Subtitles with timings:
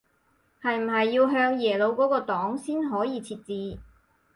[0.63, 3.79] 係唔係要向耶魯嗰個檔先可以設置